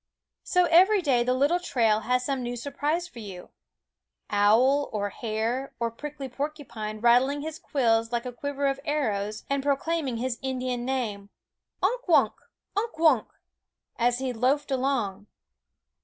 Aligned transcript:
So 0.41 0.65
every 0.65 1.03
day 1.03 1.23
the 1.23 1.35
little 1.35 1.59
trail 1.59 1.99
had 1.99 2.23
some 2.23 2.41
new 2.41 2.55
surprise 2.55 3.07
for 3.07 3.19
you, 3.19 3.51
owl, 4.31 4.89
or 4.91 5.09
hare, 5.09 5.75
or 5.79 5.91
prickly 5.91 6.27
porcupine 6.27 6.99
rattling 7.01 7.41
his 7.41 7.59
quills 7.59 8.11
like 8.11 8.25
a 8.25 8.33
quiver 8.33 8.65
of 8.65 8.79
arrows 8.83 9.43
and 9.47 9.61
proclaiming 9.61 10.17
his 10.17 10.39
Indian 10.41 10.85
name, 10.85 11.29
Unk 11.83 12.07
wunk! 12.07 12.33
Unk 12.75 12.97
wunk! 12.97 13.27
as 13.95 14.17
he 14.17 14.33
loaf 14.33 14.63
ed 14.71 14.73
along. 14.73 15.27